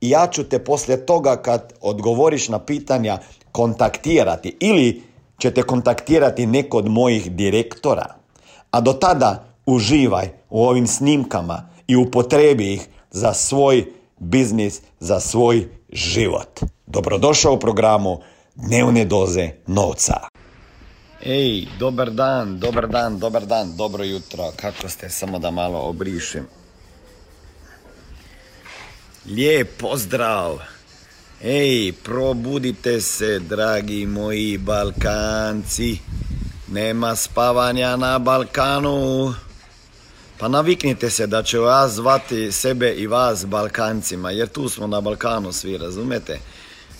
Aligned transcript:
i 0.00 0.10
ja 0.10 0.26
ću 0.26 0.44
te 0.44 0.64
poslije 0.64 1.06
toga 1.06 1.36
kad 1.36 1.72
odgovoriš 1.80 2.48
na 2.48 2.58
pitanja 2.58 3.18
kontaktirati 3.52 4.56
ili 4.60 5.02
ćete 5.38 5.62
kontaktirati 5.62 6.46
neko 6.46 6.78
od 6.78 6.88
mojih 6.88 7.32
direktora. 7.32 8.14
A 8.70 8.80
do 8.80 8.92
tada 8.92 9.44
uživaj 9.66 10.28
u 10.50 10.64
ovim 10.64 10.86
snimkama 10.86 11.68
i 11.86 11.96
upotrebi 11.96 12.72
ih 12.72 12.88
za 13.10 13.32
svoj 13.32 13.86
biznis, 14.18 14.80
za 15.00 15.20
svoj 15.20 15.68
život. 15.92 16.60
Dobrodošao 16.86 17.52
u 17.52 17.58
programu 17.58 18.18
Dnevne 18.56 19.04
doze 19.04 19.50
novca. 19.66 20.14
Ej, 21.20 21.66
dobar 21.78 22.10
dan, 22.10 22.58
dobar 22.58 22.88
dan, 22.88 23.18
dobar 23.18 23.46
dan, 23.46 23.76
dobro 23.76 24.04
jutro. 24.04 24.52
Kako 24.56 24.88
ste? 24.88 25.10
Samo 25.10 25.38
da 25.38 25.50
malo 25.50 25.78
obrišem. 25.78 26.46
Lijep 29.28 29.78
pozdrav! 29.78 30.58
Ej, 31.42 31.92
probudite 31.92 33.00
se, 33.00 33.38
dragi 33.38 34.06
moji 34.06 34.58
Balkanci. 34.58 35.98
Nema 36.68 37.16
spavanja 37.16 37.96
na 37.96 38.18
Balkanu. 38.18 39.34
Pa 40.38 40.48
naviknite 40.48 41.10
se 41.10 41.26
da 41.26 41.42
će 41.42 41.58
vas 41.58 41.92
zvati 41.92 42.52
sebe 42.52 42.94
i 42.94 43.06
vas 43.06 43.46
Balkancima, 43.46 44.30
jer 44.30 44.48
tu 44.48 44.68
smo 44.68 44.86
na 44.86 45.00
Balkanu 45.00 45.52
svi, 45.52 45.78
razumete? 45.78 46.38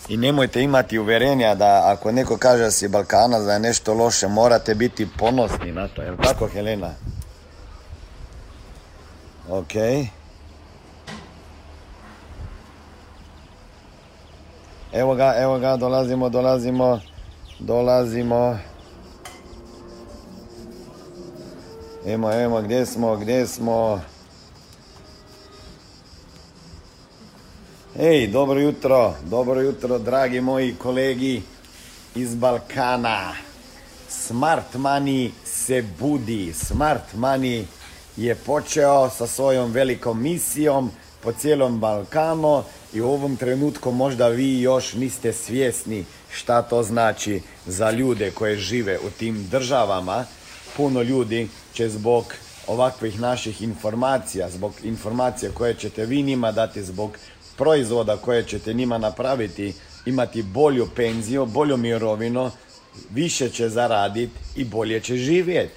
I 0.09 0.17
nemojte 0.17 0.63
imati 0.63 0.99
uverenja 0.99 1.55
da 1.55 1.83
ako 1.85 2.13
neko 2.13 2.37
kaže 2.37 2.63
da 2.63 2.71
si 2.71 2.89
Balkana 2.89 3.39
da 3.39 3.53
je 3.53 3.61
nešto 3.61 3.95
loše, 3.95 4.29
morate 4.29 4.75
biti 4.75 5.09
ponosni 5.19 5.73
na 5.73 5.89
to, 5.89 6.03
jel 6.03 6.17
tako 6.23 6.49
Helena? 6.49 6.95
Okej. 9.49 10.07
Evo 14.97 15.15
ga, 15.15 15.35
evo 15.37 15.59
ga, 15.59 15.77
dolazimo, 15.77 16.29
dolazimo, 16.29 17.01
dolazimo. 17.59 18.59
Evo, 22.07 22.33
evo, 22.33 22.63
gdje 22.63 22.87
smo, 22.87 23.17
gdje 23.17 23.47
smo? 23.47 24.01
Ej, 27.99 28.27
dobro 28.27 28.61
jutro, 28.61 29.15
dobro 29.25 29.61
jutro, 29.61 29.99
dragi 29.99 30.41
moji 30.41 30.75
kolegi 30.75 31.43
iz 32.15 32.35
Balkana. 32.35 33.33
Smart 34.09 34.75
Money 34.75 35.31
se 35.45 35.85
budi. 35.99 36.53
Smart 36.53 37.15
Money 37.15 37.65
je 38.17 38.35
počeo 38.35 39.11
sa 39.11 39.27
svojom 39.27 39.73
velikom 39.73 40.23
misijom 40.23 40.91
po 41.23 41.33
cijelom 41.33 41.81
Balkanu 41.81 42.63
i 42.97 43.01
u 43.01 43.09
ovom 43.09 43.37
trenutku 43.37 43.93
možda 43.93 44.29
vi 44.29 44.61
još 44.61 44.95
niste 44.95 45.33
svjesni 45.33 46.05
šta 46.33 46.63
to 46.63 46.83
znači 46.83 47.41
za 47.67 47.91
ljude 47.91 48.31
koje 48.31 48.57
žive 48.57 48.99
u 48.99 49.11
tim 49.11 49.49
državama. 49.51 50.25
Puno 50.77 51.03
ljudi 51.03 51.49
će 51.73 51.89
zbog 51.89 52.35
ovakvih 52.67 53.21
naših 53.21 53.63
informacija, 53.63 54.51
zbog 54.51 54.73
informacija 54.83 55.53
koje 55.55 55.75
ćete 55.75 56.07
vi 56.07 56.23
njima 56.23 56.53
dati, 56.53 56.83
zbog 56.83 57.19
proizvoda 57.57 58.17
koje 58.17 58.43
ćete 58.43 58.75
njima 58.75 58.99
napraviti, 58.99 59.75
imati 60.07 60.43
bolju 60.43 60.89
penziju, 60.97 61.47
bolju 61.47 61.77
mirovinu, 61.77 62.51
više 63.11 63.51
će 63.51 63.69
zaraditi 63.69 64.33
i 64.57 64.65
bolje 64.65 65.01
će 65.01 65.17
živjeti. 65.17 65.75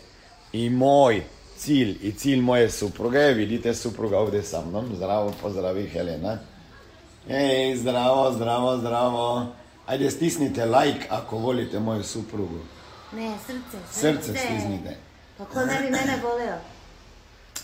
I 0.54 0.70
moj 0.70 1.24
cilj 1.58 1.98
i 2.02 2.12
cilj 2.12 2.42
moje 2.42 2.70
supruge, 2.72 3.34
vidite 3.34 3.74
supruga 3.74 4.20
ovdje 4.20 4.44
sa 4.44 4.66
mnom, 4.66 4.86
zdravo, 4.96 5.34
pozdravi 5.42 5.88
Helena. 5.88 6.38
Ej, 7.30 7.76
zdravo, 7.76 8.34
zdravo, 8.34 8.78
zdravo. 8.78 9.46
Ajde 9.88 10.12
stisnite 10.12 10.66
like 10.66 11.06
ako 11.10 11.38
volite 11.38 11.80
moju 11.80 12.04
suprugu. 12.04 12.60
Ne, 13.14 13.32
srce. 13.46 14.00
Srce 14.00 14.40
stisnite. 14.40 14.98
Pa 15.38 15.46
ko 15.46 15.60
ne 15.60 15.80
bi 15.82 15.90
mene 15.90 16.20
volio? 16.24 16.56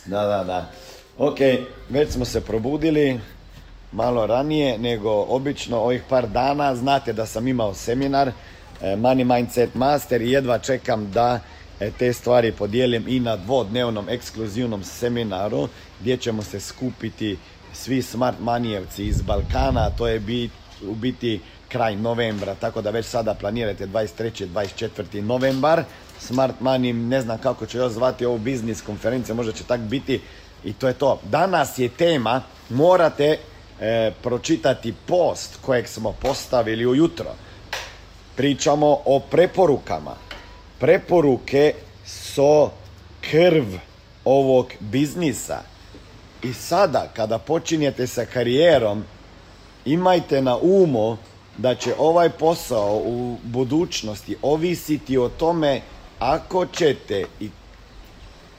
Da, 0.05 0.25
da, 0.25 0.43
da. 0.43 0.71
Ok, 1.17 1.37
već 1.89 2.11
smo 2.11 2.25
se 2.25 2.41
probudili 2.41 3.19
malo 3.91 4.27
ranije 4.27 4.77
nego 4.77 5.25
obično 5.29 5.77
ovih 5.77 6.03
par 6.09 6.27
dana. 6.27 6.75
Znate 6.75 7.13
da 7.13 7.25
sam 7.25 7.47
imao 7.47 7.73
seminar 7.73 8.27
e, 8.27 8.33
Money 8.81 9.35
Mindset 9.35 9.75
Master 9.75 10.21
i 10.21 10.31
jedva 10.31 10.59
čekam 10.59 11.11
da 11.11 11.39
e, 11.79 11.91
te 11.91 12.13
stvari 12.13 12.51
podijelim 12.51 13.05
i 13.07 13.19
na 13.19 13.35
dvodnevnom 13.35 14.09
ekskluzivnom 14.09 14.83
seminaru 14.83 15.67
gdje 15.99 16.17
ćemo 16.17 16.43
se 16.43 16.59
skupiti 16.59 17.37
svi 17.75 18.01
smart 18.01 18.37
manijevci 18.39 19.05
iz 19.07 19.21
Balkana, 19.21 19.89
to 19.89 20.07
je 20.07 20.19
bit, 20.19 20.51
u 20.87 20.95
biti 20.95 21.39
kraj 21.69 21.95
novembra, 21.95 22.55
tako 22.55 22.81
da 22.81 22.89
već 22.89 23.05
sada 23.05 23.33
planirate 23.33 23.87
23. 23.87 24.47
24. 24.47 25.21
novembar. 25.21 25.83
Smart 26.19 26.55
Money, 26.61 26.93
ne 26.93 27.21
znam 27.21 27.37
kako 27.37 27.65
ću 27.65 27.77
još 27.77 27.91
zvati 27.91 28.25
ovu 28.25 28.37
biznis 28.37 28.81
konferenciju, 28.81 29.35
možda 29.35 29.51
će 29.51 29.63
tak 29.63 29.79
biti 29.79 30.21
i 30.63 30.73
to 30.73 30.87
je 30.87 30.93
to. 30.93 31.19
Danas 31.23 31.79
je 31.79 31.89
tema, 31.89 32.41
morate 32.69 33.37
e, 33.79 34.11
pročitati 34.23 34.93
post 35.05 35.57
kojeg 35.61 35.87
smo 35.87 36.11
postavili 36.11 36.85
ujutro. 36.85 37.35
Pričamo 38.35 38.99
o 39.05 39.19
preporukama. 39.19 40.15
Preporuke 40.79 41.73
su 42.05 42.69
krv 43.21 43.65
ovog 44.25 44.67
biznisa. 44.79 45.74
I 46.45 46.53
sada, 46.53 47.07
kada 47.15 47.37
počinjete 47.37 48.07
sa 48.07 48.25
karijerom, 48.25 49.03
imajte 49.85 50.41
na 50.41 50.57
umu 50.57 51.17
da 51.57 51.75
će 51.75 51.93
ovaj 51.97 52.29
posao 52.29 53.01
u 53.05 53.37
budućnosti 53.43 54.37
ovisiti 54.41 55.17
o 55.17 55.29
tome 55.29 55.81
ako 56.19 56.65
ćete 56.65 57.25
i 57.39 57.49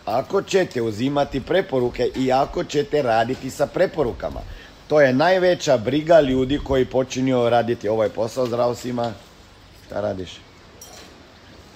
ako 0.04 0.42
ćete 0.42 0.82
uzimati 0.82 1.40
preporuke 1.40 2.10
i 2.16 2.32
ako 2.32 2.64
ćete 2.64 3.02
raditi 3.02 3.50
sa 3.50 3.66
preporukama. 3.66 4.40
To 4.88 5.00
je 5.00 5.12
najveća 5.12 5.78
briga 5.78 6.20
ljudi 6.20 6.58
koji 6.64 6.84
počinju 6.84 7.48
raditi 7.48 7.88
ovaj 7.88 8.08
posao. 8.08 8.46
Zdravo 8.46 8.74
svima. 8.74 9.12
Šta 9.86 10.00
radiš? 10.00 10.30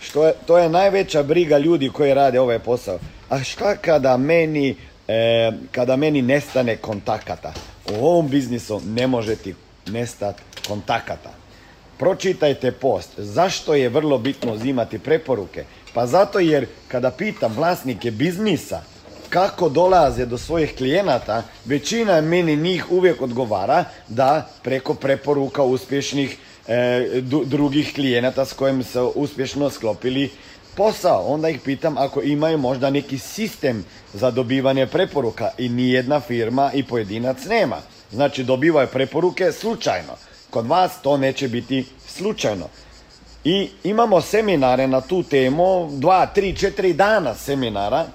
Što 0.01 0.27
je, 0.27 0.33
to 0.47 0.59
je 0.59 0.69
najveća 0.69 1.23
briga 1.23 1.59
ljudi 1.59 1.89
koji 1.89 2.15
rade 2.15 2.41
ovaj 2.41 2.59
posao. 2.59 2.99
A 3.29 3.43
šta 3.43 3.77
kada 3.77 4.17
meni, 4.17 4.77
e, 5.11 5.53
kada 5.73 5.97
meni 5.97 6.23
nestane 6.23 6.77
kontakata? 6.77 7.53
U 7.93 8.07
ovom 8.07 8.29
biznisu 8.29 8.81
ne 8.87 9.07
može 9.07 9.37
ti 9.37 9.55
nestati 9.87 10.43
kontakata. 10.69 11.31
Pročitajte 11.99 12.73
post. 12.73 13.11
Zašto 13.19 13.75
je 13.75 13.89
vrlo 13.89 14.19
bitno 14.19 14.53
uzimati 14.53 14.99
preporuke? 14.99 15.65
Pa 15.95 16.07
zato 16.07 16.39
jer 16.39 16.67
kada 16.89 17.11
pitam 17.11 17.53
vlasnike 17.57 18.11
biznisa 18.11 18.83
kako 19.29 19.69
dolaze 19.69 20.27
do 20.27 20.39
svojih 20.39 20.75
klijenata, 20.77 21.43
većina 21.65 22.21
meni 22.21 22.57
njih 22.57 22.93
uvijek 22.93 23.23
odgovara 23.23 23.85
da 24.09 24.49
preko 24.63 24.95
preporuka 24.95 25.63
uspješnih 25.63 26.37
e, 26.69 27.21
drugih 27.45 27.95
klijenata 27.95 28.45
s 28.45 28.53
kojim 28.53 28.85
su 28.85 29.13
uspješno 29.15 29.71
sklopili 29.71 30.31
posao. 30.77 31.25
Onda 31.27 31.49
ih 31.49 31.61
pitam 31.61 31.99
ako 31.99 32.23
imaju 32.23 32.59
možda 32.59 32.91
neki 32.91 33.19
sistem 33.19 33.85
za 34.15 34.31
dobivanje 34.31 34.87
preporuka 34.87 35.51
i 35.59 35.69
nijedna 35.69 36.21
firma 36.21 36.71
i 36.75 36.83
pojedinac 36.83 37.45
nema. 37.45 37.77
Znači 38.13 38.45
dobivaju 38.45 38.89
preporuke 38.93 39.53
slučajno. 39.53 40.13
Kod 40.51 40.67
vas 40.67 41.03
to 41.03 41.17
neće 41.17 41.49
biti 41.49 41.87
slučajno. 42.07 42.69
I 43.45 43.69
imamo 43.85 44.21
seminare 44.21 44.87
na 44.87 45.01
tu 45.01 45.23
temu, 45.23 45.89
dva, 45.93 46.27
tri, 46.27 46.57
četiri 46.57 46.93
dana 46.93 47.35
seminara, 47.35 48.07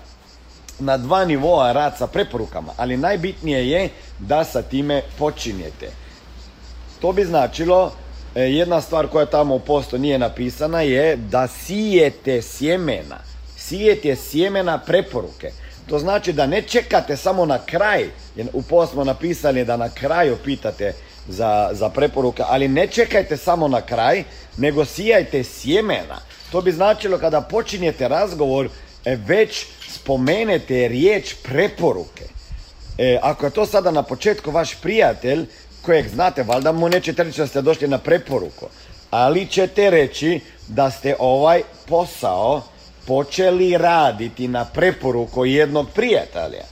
na 0.79 0.97
dva 0.97 1.25
nivoa 1.25 1.71
rad 1.71 1.97
sa 1.97 2.07
preporukama, 2.07 2.73
ali 2.77 2.97
najbitnije 2.97 3.69
je 3.69 3.89
da 4.19 4.43
sa 4.43 4.61
time 4.61 5.01
počinjete. 5.17 5.91
To 7.01 7.11
bi 7.11 7.25
značilo, 7.25 7.91
jedna 8.35 8.81
stvar 8.81 9.07
koja 9.07 9.25
tamo 9.25 9.55
u 9.55 9.59
posto 9.59 9.97
nije 9.97 10.19
napisana 10.19 10.81
je 10.81 11.15
da 11.15 11.47
sijete 11.47 12.41
sjemena. 12.41 13.17
Sijete 13.57 14.15
sjemena 14.15 14.77
preporuke. 14.77 15.51
To 15.89 15.99
znači 15.99 16.33
da 16.33 16.47
ne 16.47 16.61
čekate 16.61 17.17
samo 17.17 17.45
na 17.45 17.59
kraj, 17.65 18.09
jer 18.35 18.47
u 18.53 18.61
post 18.61 18.91
smo 18.91 19.03
napisali 19.03 19.65
da 19.65 19.77
na 19.77 19.89
kraju 19.89 20.37
pitate 20.43 20.93
za, 21.27 21.69
za 21.73 21.89
preporuke, 21.89 22.43
ali 22.45 22.67
ne 22.67 22.87
čekajte 22.87 23.37
samo 23.37 23.67
na 23.67 23.81
kraj, 23.81 24.23
nego 24.57 24.85
sijajte 24.85 25.43
sjemena. 25.43 26.21
To 26.51 26.61
bi 26.61 26.71
značilo 26.71 27.17
kada 27.17 27.41
počinjete 27.41 28.07
razgovor, 28.07 28.69
e, 29.05 29.15
već 29.15 29.65
spomenete 29.87 30.87
riječ 30.87 31.35
preporuke. 31.43 32.23
E, 32.97 33.19
ako 33.21 33.45
je 33.45 33.51
to 33.51 33.65
sada 33.65 33.91
na 33.91 34.03
početku 34.03 34.51
vaš 34.51 34.75
prijatelj, 34.81 35.45
kojeg 35.85 36.07
znate, 36.07 36.43
valjda 36.43 36.71
mu 36.71 36.89
nećete 36.89 37.23
reći 37.23 37.41
da 37.41 37.47
ste 37.47 37.61
došli 37.61 37.87
na 37.87 37.97
preporuku, 37.97 38.65
ali 39.11 39.47
ćete 39.47 39.89
reći 39.89 40.39
da 40.67 40.91
ste 40.91 41.15
ovaj 41.19 41.61
posao 41.87 42.61
počeli 43.07 43.77
raditi 43.77 44.47
na 44.47 44.65
preporuku 44.65 45.45
jednog 45.45 45.87
prijatelja. 45.95 46.63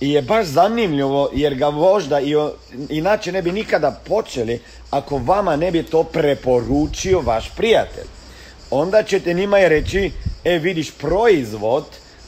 I 0.00 0.12
je 0.12 0.22
baš 0.22 0.46
zanimljivo 0.46 1.30
jer 1.32 1.54
ga 1.54 1.70
možda 1.70 2.20
i 2.20 2.34
inače 2.88 3.32
ne 3.32 3.42
bi 3.42 3.52
nikada 3.52 4.00
počeli 4.08 4.60
ako 4.90 5.18
vama 5.18 5.56
ne 5.56 5.70
bi 5.70 5.82
to 5.82 6.02
preporučio 6.02 7.20
vaš 7.20 7.52
prijatelj. 7.56 8.06
Onda 8.70 9.02
ćete 9.02 9.34
njima 9.34 9.58
reći, 9.58 10.10
e 10.44 10.58
vidiš 10.58 10.90
proizvod, 10.90 11.84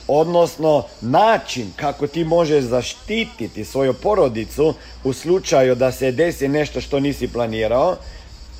odnosno 0.08 0.84
način 1.00 1.72
kako 1.76 2.06
ti 2.06 2.24
možeš 2.24 2.64
zaštititi 2.64 3.64
svoju 3.64 3.94
porodicu 3.94 4.74
u 5.04 5.12
slučaju 5.12 5.74
da 5.74 5.92
se 5.92 6.12
desi 6.12 6.48
nešto 6.48 6.80
što 6.80 7.00
nisi 7.00 7.28
planirao, 7.28 7.96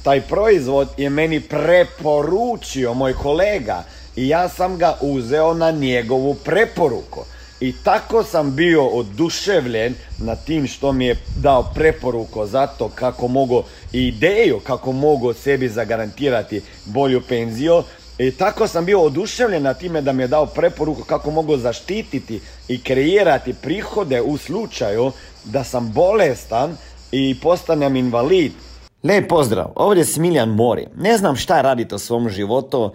taj 0.02 0.20
proizvod 0.20 0.88
je 0.96 1.10
meni 1.10 1.40
preporučio 1.40 2.94
moj 2.94 3.14
kolega 3.14 3.84
i 4.16 4.28
ja 4.28 4.48
sam 4.48 4.78
ga 4.78 4.96
uzeo 5.00 5.54
na 5.54 5.70
njegovu 5.70 6.34
preporuku. 6.34 7.24
I 7.60 7.74
tako 7.84 8.22
sam 8.22 8.56
bio 8.56 8.86
oduševljen 8.86 9.94
na 10.18 10.36
tim 10.36 10.66
što 10.66 10.92
mi 10.92 11.06
je 11.06 11.16
dao 11.36 11.70
preporuku 11.74 12.46
za 12.46 12.66
to 12.66 12.88
kako 12.88 13.28
mogu 13.28 13.62
ideju 13.92 14.60
kako 14.66 14.92
mogu 14.92 15.32
sebi 15.32 15.68
zagarantirati 15.68 16.62
bolju 16.84 17.20
penziju. 17.28 17.82
I 18.18 18.30
tako 18.30 18.66
sam 18.66 18.84
bio 18.84 19.02
oduševljen 19.02 19.62
na 19.62 19.74
time 19.74 20.00
da 20.00 20.12
mi 20.12 20.22
je 20.22 20.28
dao 20.28 20.46
preporuku 20.46 21.02
kako 21.02 21.30
mogu 21.30 21.56
zaštititi 21.56 22.40
i 22.68 22.82
kreirati 22.82 23.54
prihode 23.62 24.22
u 24.22 24.36
slučaju 24.36 25.12
da 25.44 25.64
sam 25.64 25.92
bolestan 25.92 26.76
i 27.12 27.36
postanem 27.42 27.96
invalid. 27.96 28.52
Lijep 29.04 29.28
pozdrav, 29.28 29.72
ovdje 29.74 30.00
je 30.00 30.04
Smiljan 30.04 30.48
Mori. 30.48 30.86
Ne 30.96 31.18
znam 31.18 31.36
šta 31.36 31.60
radite 31.60 31.94
u 31.94 31.98
svom 31.98 32.28
životu, 32.28 32.94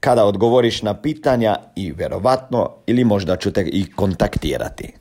kada 0.00 0.24
odgovoriš 0.24 0.82
na 0.82 0.94
pitanja 0.94 1.56
i 1.76 1.92
vjerovatno 1.92 2.70
ili 2.86 3.04
možda 3.04 3.36
ću 3.36 3.50
te 3.50 3.62
i 3.62 3.92
kontaktirati. 3.92 4.92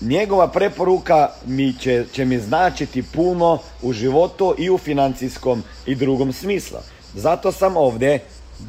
Njegova 0.00 0.48
preporuka 0.48 1.28
mi 1.46 1.72
će, 1.72 2.04
će 2.12 2.24
mi 2.24 2.38
značiti 2.38 3.02
puno 3.02 3.58
u 3.82 3.92
životu 3.92 4.54
i 4.58 4.70
u 4.70 4.78
financijskom 4.78 5.62
i 5.86 5.94
drugom 5.94 6.32
smislu. 6.32 6.78
Zato 7.14 7.52
sam 7.52 7.76
ovdje 7.76 8.20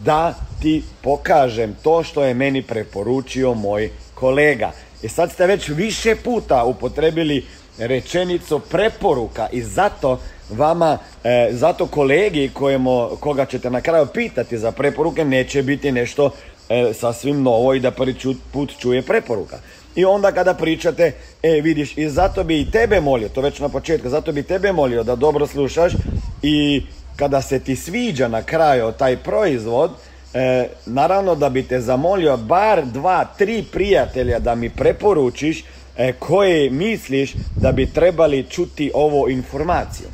da 0.04 0.34
ti 0.62 0.84
pokažem 1.02 1.76
to 1.84 2.04
što 2.04 2.24
je 2.24 2.34
meni 2.34 2.62
preporučio 2.62 3.54
moj 3.54 3.90
kolega. 4.14 4.72
I 5.02 5.10
sad 5.10 5.32
ste 5.32 5.48
već 5.48 5.70
više 5.70 6.16
puta 6.16 6.64
upotrebili 6.64 7.46
rečenicu 7.78 8.60
preporuka 8.60 9.48
i 9.52 9.62
zato 9.62 10.20
vama, 10.50 10.98
e, 11.24 11.50
zato 11.52 11.88
kolegi 11.88 12.50
kojemu, 12.54 13.10
koga 13.20 13.46
ćete 13.46 13.70
na 13.70 13.82
kraju 13.82 14.06
pitati 14.06 14.58
za 14.58 14.72
preporuke 14.72 15.26
neće 15.26 15.64
biti 15.64 15.92
nešto 15.92 16.32
e, 16.70 16.94
sasvim 16.94 17.44
novo 17.44 17.74
i 17.74 17.80
da 17.80 17.92
prvi 17.92 18.16
put 18.52 18.72
čuje 18.80 19.02
preporuka. 19.02 19.58
I 19.96 20.06
onda 20.06 20.32
kada 20.32 20.54
pričate, 20.54 21.12
e 21.44 21.62
vidiš, 21.62 21.98
i 21.98 22.10
zato 22.10 22.44
bi 22.44 22.62
i 22.62 22.72
tebe 22.72 23.02
molio, 23.02 23.30
to 23.30 23.42
već 23.42 23.60
na 23.60 23.70
početku, 23.70 24.10
zato 24.10 24.32
bi 24.32 24.44
tebe 24.44 24.72
molio 24.72 25.04
da 25.04 25.16
dobro 25.16 25.48
slušaš 25.48 25.94
i 26.42 26.84
kada 27.16 27.42
se 27.42 27.60
ti 27.60 27.76
sviđa 27.76 28.28
na 28.28 28.44
kraju 28.44 28.92
taj 28.92 29.18
proizvod, 29.18 29.92
e, 30.34 30.68
naravno 30.86 31.36
da 31.36 31.50
bi 31.50 31.64
te 31.64 31.80
zamolio 31.80 32.38
bar 32.38 32.86
dva, 32.86 33.26
tri 33.38 33.64
prijatelja 33.72 34.40
da 34.40 34.56
mi 34.56 34.70
preporučiš 34.70 35.64
koje 36.20 36.70
misliš 36.70 37.34
da 37.56 37.72
bi 37.72 37.86
trebali 37.86 38.46
čuti 38.50 38.92
ovu 38.94 39.30
informaciju. 39.30 40.08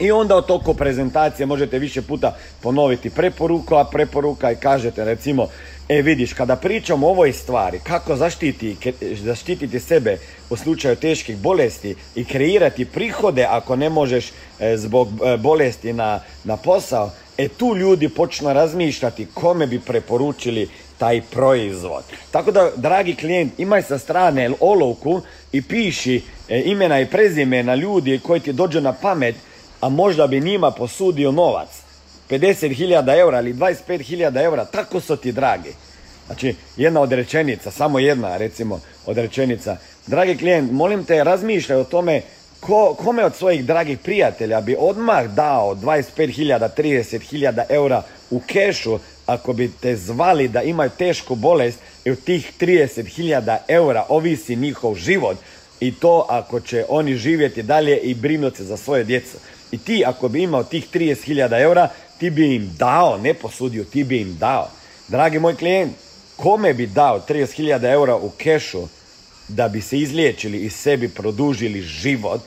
I 0.00 0.10
onda 0.12 0.36
od 0.36 0.46
toko 0.46 0.74
prezentacije 0.74 1.46
možete 1.46 1.78
više 1.78 2.02
puta 2.02 2.36
ponoviti 2.62 3.10
preporuku, 3.10 3.74
a 3.74 3.84
preporuka 3.84 4.52
i 4.52 4.56
kažete 4.56 5.04
recimo 5.04 5.48
E 5.88 6.02
vidiš, 6.02 6.32
kada 6.32 6.56
pričamo 6.56 7.06
o 7.06 7.10
ovoj 7.10 7.32
stvari, 7.32 7.80
kako 7.82 8.16
zaštiti, 8.16 8.76
zaštititi 9.22 9.80
sebe 9.80 10.18
u 10.50 10.56
slučaju 10.56 10.96
teških 10.96 11.36
bolesti 11.36 11.94
i 12.14 12.24
kreirati 12.24 12.84
prihode 12.84 13.44
ako 13.44 13.76
ne 13.76 13.90
možeš 13.90 14.32
e, 14.60 14.76
zbog 14.76 15.08
e, 15.08 15.36
bolesti 15.36 15.92
na, 15.92 16.20
na 16.44 16.56
posao, 16.56 17.10
e 17.38 17.48
tu 17.48 17.76
ljudi 17.76 18.08
počnu 18.08 18.52
razmišljati 18.52 19.26
kome 19.34 19.66
bi 19.66 19.80
preporučili 19.80 20.68
taj 20.98 21.20
proizvod. 21.20 22.04
Tako 22.30 22.50
da, 22.50 22.70
dragi 22.76 23.14
klijent, 23.14 23.52
imaj 23.58 23.82
sa 23.82 23.98
strane 23.98 24.50
olovku 24.60 25.20
i 25.52 25.62
piši 25.62 26.22
e, 26.48 26.62
imena 26.64 27.00
i 27.00 27.06
prezimena 27.06 27.74
ljudi 27.74 28.20
koji 28.22 28.40
ti 28.40 28.52
dođu 28.52 28.80
na 28.80 28.92
pamet, 28.92 29.34
a 29.80 29.88
možda 29.88 30.26
bi 30.26 30.40
njima 30.40 30.70
posudio 30.70 31.32
novac. 31.32 31.68
50.000 32.30 33.18
eura 33.18 33.40
ili 33.40 33.54
25.000 33.54 34.44
eura, 34.44 34.64
tako 34.64 35.00
su 35.00 35.16
ti 35.16 35.32
dragi. 35.32 35.72
Znači, 36.26 36.54
jedna 36.76 37.00
od 37.00 37.12
rečenica, 37.12 37.70
samo 37.70 37.98
jedna, 37.98 38.36
recimo, 38.36 38.80
od 39.06 39.18
rečenica. 39.18 39.76
Dragi 40.06 40.36
klijent, 40.36 40.72
molim 40.72 41.04
te, 41.04 41.24
razmišljaj 41.24 41.80
o 41.80 41.84
tome 41.84 42.22
ko, 42.60 42.94
kome 42.94 43.24
od 43.24 43.34
svojih 43.34 43.64
dragih 43.64 43.98
prijatelja 43.98 44.60
bi 44.60 44.76
odmah 44.78 45.26
dao 45.26 45.74
25.000, 45.74 46.68
30.000 46.76 47.62
eura 47.68 48.02
u 48.30 48.40
kešu 48.40 48.98
ako 49.26 49.52
bi 49.52 49.70
te 49.80 49.96
zvali 49.96 50.48
da 50.48 50.62
imaju 50.62 50.90
tešku 50.98 51.34
bolest 51.34 51.78
i 52.04 52.10
od 52.10 52.24
tih 52.24 52.52
30.000 52.60 53.58
eura 53.68 54.06
ovisi 54.08 54.56
njihov 54.56 54.94
život 54.94 55.36
i 55.80 55.94
to 55.94 56.26
ako 56.28 56.60
će 56.60 56.84
oni 56.88 57.16
živjeti 57.16 57.62
dalje 57.62 57.98
i 57.98 58.14
brinuti 58.14 58.64
za 58.64 58.76
svoje 58.76 59.04
djecu. 59.04 59.36
I 59.70 59.78
ti 59.78 60.04
ako 60.06 60.28
bi 60.28 60.42
imao 60.42 60.64
tih 60.64 60.86
30.000 60.92 61.62
eura, 61.62 61.88
ti 62.18 62.30
bi 62.30 62.54
im 62.54 62.74
dao, 62.78 63.18
ne 63.18 63.34
posudio, 63.34 63.84
ti 63.84 64.04
bi 64.04 64.20
im 64.20 64.36
dao. 64.38 64.70
Dragi 65.08 65.38
moj 65.38 65.56
klijent, 65.56 65.92
kome 66.36 66.74
bi 66.74 66.86
dao 66.86 67.24
30.000 67.28 67.92
eura 67.92 68.16
u 68.16 68.30
kešu 68.30 68.88
da 69.48 69.68
bi 69.68 69.80
se 69.80 69.98
izliječili 69.98 70.58
i 70.58 70.70
sebi 70.70 71.08
produžili 71.08 71.82
život 71.82 72.40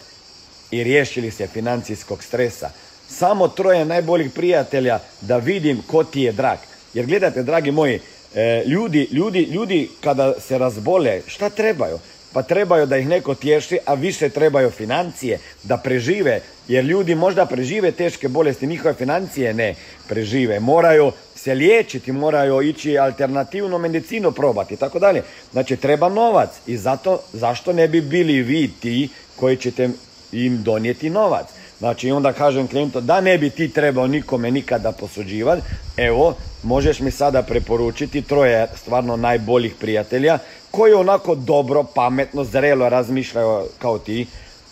i 0.71 0.83
riješili 0.83 1.31
se 1.31 1.47
financijskog 1.47 2.23
stresa? 2.23 2.69
Samo 3.07 3.47
troje 3.47 3.85
najboljih 3.85 4.31
prijatelja 4.31 4.99
da 5.21 5.37
vidim 5.37 5.81
ko 5.87 6.03
ti 6.03 6.21
je 6.21 6.31
drag. 6.31 6.57
Jer 6.93 7.05
gledajte, 7.05 7.43
dragi 7.43 7.71
moji, 7.71 7.99
E, 8.35 8.63
ljudi, 8.65 9.07
ljudi, 9.11 9.39
ljudi 9.39 9.89
kada 10.01 10.33
se 10.39 10.57
razbole, 10.57 11.21
šta 11.27 11.49
trebaju? 11.49 11.99
Pa 12.33 12.41
trebaju 12.41 12.85
da 12.85 12.97
ih 12.97 13.07
neko 13.07 13.35
tješi, 13.35 13.77
a 13.85 13.93
više 13.93 14.29
trebaju 14.29 14.69
financije 14.69 15.39
da 15.63 15.77
prežive, 15.77 16.41
jer 16.67 16.85
ljudi 16.85 17.15
možda 17.15 17.45
prežive 17.45 17.91
teške 17.91 18.27
bolesti, 18.27 18.67
njihove 18.67 18.93
financije 18.93 19.53
ne 19.53 19.75
prežive. 20.07 20.59
Moraju 20.59 21.11
se 21.35 21.53
liječiti, 21.53 22.11
moraju 22.11 22.61
ići 22.61 22.97
alternativnu 22.97 23.77
medicinu 23.77 24.31
probati 24.31 24.75
tako 24.75 24.99
dalje. 24.99 25.23
Znači 25.51 25.75
treba 25.75 26.09
novac 26.09 26.49
i 26.67 26.77
zato 26.77 27.21
zašto 27.33 27.73
ne 27.73 27.87
bi 27.87 28.01
bili 28.01 28.41
vi 28.41 28.71
ti 28.81 29.09
koji 29.35 29.57
ćete 29.57 29.89
im 30.31 30.63
donijeti 30.63 31.09
novac. 31.09 31.45
Znači 31.79 32.11
onda 32.11 32.33
kažem 32.33 32.67
klijentu 32.67 33.01
da 33.01 33.21
ne 33.21 33.37
bi 33.37 33.49
ti 33.49 33.69
trebao 33.69 34.07
nikome 34.07 34.51
nikada 34.51 34.91
posuđivati, 34.91 35.61
evo 35.97 36.35
možeš 36.63 36.99
mi 36.99 37.11
sada 37.11 37.41
preporučiti 37.41 38.21
troje 38.21 38.67
stvarno 38.75 39.17
najboljih 39.17 39.75
prijatelja 39.79 40.39
koji 40.71 40.93
onako 40.93 41.35
dobro, 41.35 41.83
pametno, 41.83 42.43
zrelo 42.43 42.89
razmišljaju 42.89 43.61
kao 43.79 43.99
ti. 43.99 44.27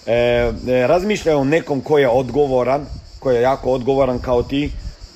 E, 0.05 0.13
e, 0.13 0.51
razmišljaju 0.87 1.39
o 1.39 1.43
nekom 1.43 1.81
koji 1.81 2.01
je 2.01 2.09
odgovoran, 2.09 2.85
koji 3.19 3.35
je 3.35 3.41
jako 3.41 3.71
odgovoran 3.71 4.19
kao 4.19 4.43
ti, 4.43 4.71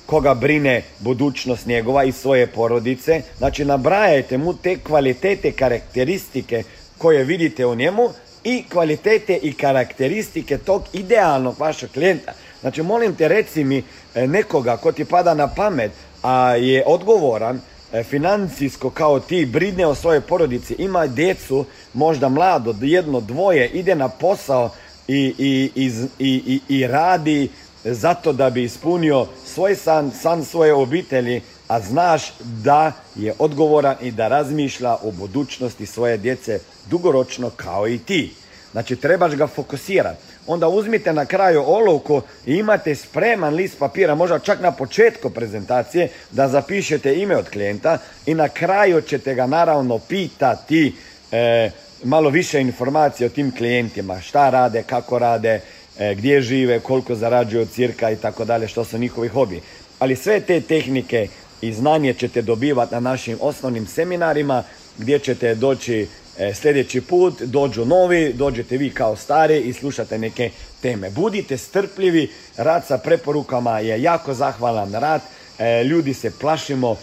koga 0.06 0.34
brine 0.34 0.82
budućnost 0.98 1.66
njegova 1.66 2.04
i 2.04 2.12
svoje 2.12 2.46
porodice. 2.46 3.22
Znači 3.38 3.64
nabrajajte 3.64 4.38
mu 4.38 4.54
te 4.54 4.76
kvalitete, 4.76 5.52
karakteristike 5.52 6.62
koje 6.98 7.24
vidite 7.24 7.66
u 7.66 7.74
njemu 7.74 8.08
i 8.44 8.64
kvalitete 8.68 9.36
i 9.36 9.52
karakteristike 9.52 10.58
tog 10.58 10.82
idealnog 10.92 11.54
vašeg 11.58 11.90
klijenta. 11.90 12.32
Znači 12.60 12.82
molim 12.82 13.14
te 13.14 13.28
reci 13.28 13.64
mi 13.64 13.82
e, 14.14 14.26
nekoga 14.26 14.76
ko 14.76 14.92
ti 14.92 15.04
pada 15.04 15.34
na 15.34 15.48
pamet, 15.48 15.90
a 16.22 16.54
je 16.54 16.84
odgovoran, 16.86 17.60
e, 17.92 18.02
financijsko 18.02 18.90
kao 18.90 19.20
ti, 19.20 19.46
brine 19.46 19.86
o 19.86 19.94
svojoj 19.94 20.20
porodici, 20.20 20.74
ima 20.78 21.06
djecu, 21.06 21.64
možda 21.94 22.28
mlado, 22.28 22.74
jedno, 22.80 23.20
dvoje, 23.20 23.68
ide 23.68 23.94
na 23.94 24.08
posao 24.08 24.70
i, 25.08 25.34
i, 25.78 25.90
i, 26.18 26.60
i 26.68 26.86
radi 26.86 27.48
zato 27.84 28.32
da 28.32 28.50
bi 28.50 28.62
ispunio 28.62 29.26
svoj 29.44 29.76
san, 29.76 30.10
san 30.10 30.44
svoje 30.44 30.74
obitelji, 30.74 31.40
a 31.72 31.80
znaš 31.80 32.32
da 32.40 32.92
je 33.16 33.34
odgovoran 33.38 33.96
i 34.00 34.10
da 34.10 34.28
razmišlja 34.28 34.94
o 34.94 35.10
budućnosti 35.10 35.86
svoje 35.86 36.16
djece 36.16 36.58
dugoročno 36.90 37.50
kao 37.50 37.88
i 37.88 37.98
ti. 37.98 38.34
Znači 38.72 38.96
trebaš 38.96 39.32
ga 39.34 39.46
fokusirati. 39.46 40.22
Onda 40.46 40.68
uzmite 40.68 41.12
na 41.12 41.24
kraju 41.26 41.62
olovku 41.66 42.22
i 42.46 42.54
imate 42.54 42.94
spreman 42.94 43.54
list 43.54 43.78
papira, 43.78 44.14
možda 44.14 44.38
čak 44.38 44.60
na 44.60 44.72
početku 44.72 45.30
prezentacije, 45.30 46.08
da 46.30 46.48
zapišete 46.48 47.14
ime 47.14 47.36
od 47.36 47.48
klijenta 47.50 47.98
i 48.26 48.34
na 48.34 48.48
kraju 48.48 49.00
ćete 49.00 49.34
ga 49.34 49.46
naravno 49.46 49.98
pitati 49.98 50.94
e, 51.32 51.70
malo 52.04 52.30
više 52.30 52.60
informacije 52.60 53.26
o 53.26 53.30
tim 53.30 53.52
klijentima, 53.56 54.20
šta 54.20 54.50
rade, 54.50 54.82
kako 54.82 55.18
rade, 55.18 55.60
e, 55.98 56.14
gdje 56.14 56.40
žive, 56.40 56.80
koliko 56.80 57.14
zarađuju 57.14 57.62
od 57.62 57.70
cirka 57.70 58.10
i 58.10 58.16
tako 58.16 58.44
dalje, 58.44 58.68
što 58.68 58.84
su 58.84 58.98
njihovi 58.98 59.28
hobi. 59.28 59.60
Ali 59.98 60.16
sve 60.16 60.40
te 60.40 60.60
tehnike 60.60 61.28
i 61.62 61.72
znanje 61.72 62.14
ćete 62.14 62.42
dobivati 62.42 62.94
na 62.94 63.00
našim 63.00 63.38
osnovnim 63.40 63.86
seminarima 63.86 64.62
gdje 64.98 65.18
ćete 65.18 65.54
doći 65.54 66.06
e, 66.38 66.54
sljedeći 66.54 67.00
put, 67.00 67.42
dođu 67.42 67.84
novi, 67.84 68.32
dođete 68.32 68.76
vi 68.76 68.90
kao 68.90 69.16
stari 69.16 69.60
i 69.60 69.72
slušate 69.72 70.18
neke 70.18 70.50
teme. 70.80 71.10
Budite 71.10 71.58
strpljivi, 71.58 72.30
rad 72.56 72.86
sa 72.86 72.98
preporukama 72.98 73.78
je 73.78 74.02
jako 74.02 74.34
zahvalan 74.34 74.92
rad, 74.92 75.20
e, 75.58 75.84
ljudi 75.84 76.14
se 76.14 76.30
plašimo 76.40 76.96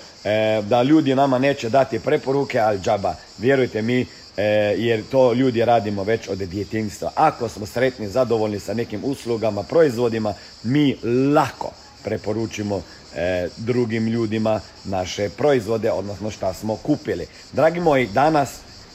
da 0.63 0.83
ljudi 0.83 1.15
nama 1.15 1.39
neće 1.39 1.69
dati 1.69 1.99
preporuke, 1.99 2.59
ali 2.59 2.79
džaba, 2.79 3.15
vjerujte 3.37 3.81
mi, 3.81 4.05
E, 4.39 4.75
jer 4.77 5.03
to 5.11 5.33
ljudi 5.33 5.65
radimo 5.65 6.03
već 6.03 6.27
od 6.27 6.37
djetinjstva. 6.37 7.11
Ako 7.15 7.49
smo 7.49 7.65
sretni, 7.65 8.07
zadovoljni 8.07 8.59
sa 8.59 8.73
nekim 8.73 9.01
uslugama, 9.03 9.63
proizvodima, 9.63 10.33
mi 10.63 10.97
lako 11.33 11.71
preporučimo 12.03 12.81
e, 13.15 13.47
drugim 13.57 14.07
ljudima 14.07 14.59
naše 14.85 15.29
proizvode, 15.29 15.91
odnosno 15.91 16.31
šta 16.31 16.53
smo 16.53 16.75
kupili. 16.75 17.27
Dragi 17.53 17.79
moji, 17.79 18.07
danas 18.07 18.49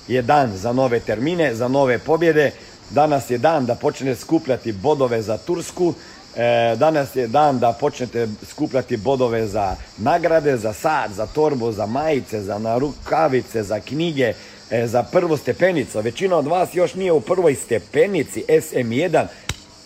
je 0.08 0.22
dan 0.22 0.56
za 0.56 0.72
nove 0.72 1.00
termine, 1.00 1.54
za 1.54 1.68
nove 1.68 1.98
pobjede. 1.98 2.50
Danas 2.90 3.30
je 3.30 3.38
dan 3.38 3.66
da 3.66 3.74
počnete 3.74 4.20
skupljati 4.20 4.72
bodove 4.72 5.22
za 5.22 5.38
Tursku. 5.38 5.94
E, 6.36 6.76
danas 6.76 7.16
je 7.16 7.28
dan 7.28 7.58
da 7.58 7.72
počnete 7.72 8.28
skupljati 8.42 8.96
bodove 8.96 9.46
za 9.46 9.76
nagrade, 9.98 10.56
za 10.56 10.72
sad, 10.72 11.12
za 11.12 11.26
torbu, 11.26 11.72
za 11.72 11.86
majice, 11.86 12.42
za 12.42 12.58
narukavice, 12.58 13.62
za 13.62 13.80
knjige, 13.80 14.32
e, 14.70 14.86
za 14.86 15.02
prvu 15.02 15.36
stepenicu. 15.36 16.00
Većina 16.00 16.36
od 16.36 16.46
vas 16.46 16.74
još 16.74 16.94
nije 16.94 17.12
u 17.12 17.20
prvoj 17.20 17.54
stepenici 17.54 18.44
SM1 18.48 19.26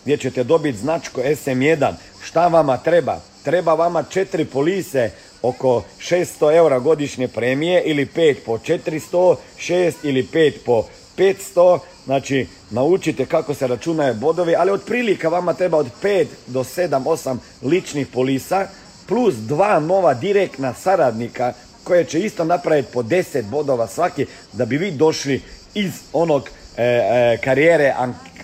gdje 0.05 0.17
ćete 0.17 0.45
dobiti 0.45 0.79
značku 0.79 1.21
SM1. 1.21 1.93
Šta 2.29 2.47
vama 2.47 2.77
treba? 2.77 3.21
Treba 3.45 3.75
vama 3.75 4.03
četiri 4.03 4.45
polise 4.45 5.11
oko 5.43 5.83
600 5.99 6.57
eura 6.57 6.79
godišnje 6.79 7.29
premije 7.29 7.83
ili 7.85 8.07
5 8.07 8.37
po 8.47 8.59
400, 8.59 9.37
6 9.59 9.93
ili 10.03 10.29
5 10.33 10.53
po 10.67 10.85
500. 11.17 11.79
Znači, 12.05 12.47
naučite 12.71 13.27
kako 13.27 13.55
se 13.55 13.67
računaju 13.67 14.15
bodovi, 14.15 14.57
ali 14.57 14.71
otprilike 14.71 15.29
vama 15.29 15.55
treba 15.55 15.79
od 15.79 15.87
5 16.03 16.27
do 16.47 16.61
7, 16.65 17.03
8 17.05 17.37
ličnih 17.63 18.07
polisa 18.07 18.69
plus 19.07 19.35
dva 19.35 19.81
nova 19.81 20.15
direktna 20.15 20.75
saradnika 20.75 21.53
koje 21.85 22.05
će 22.05 22.21
isto 22.21 22.45
napraviti 22.45 22.93
po 22.93 23.03
10 23.03 23.43
bodova 23.43 23.87
svaki 23.87 24.27
da 24.53 24.65
bi 24.65 24.77
vi 24.77 24.91
došli 24.91 25.43
iz 25.75 25.93
onog 26.13 26.49
e, 26.77 26.83
e, 26.85 27.39
karijere 27.45 27.95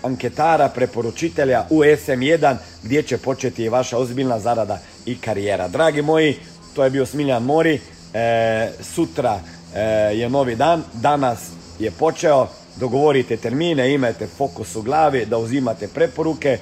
anketara, 0.04 0.68
preporučitelja 0.68 1.66
u 1.70 1.80
SM1 1.80 2.56
gdje 2.82 3.02
će 3.02 3.18
početi 3.18 3.68
vaša 3.68 3.98
ozbiljna 3.98 4.38
zarada 4.38 4.78
i 5.06 5.18
karijera. 5.18 5.68
Dragi 5.68 6.02
moji, 6.02 6.36
to 6.74 6.84
je 6.84 6.90
bio 6.90 7.06
Smiljan 7.06 7.42
Mori. 7.42 7.80
E, 8.14 8.70
sutra 8.80 9.40
je 10.12 10.28
novi 10.28 10.56
dan, 10.56 10.82
danas 10.92 11.38
je 11.78 11.90
počeo. 11.90 12.48
Dogovorite 12.76 13.36
termine, 13.36 13.94
imajte 13.94 14.26
fokus 14.26 14.76
u 14.76 14.82
glavi, 14.82 15.26
da 15.26 15.38
uzimate 15.38 15.88
preporuke, 15.88 16.58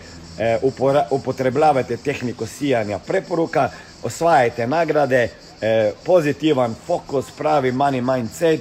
upotrebljavajte 1.10 1.96
tehniku 1.96 2.46
sijanja 2.46 2.98
preporuka, 2.98 3.70
osvajajte 4.02 4.66
nagrade, 4.66 5.28
E, 5.62 5.92
pozitivan 6.04 6.74
fokus, 6.86 7.30
pravi 7.38 7.72
money 7.72 8.00
mindset 8.00 8.60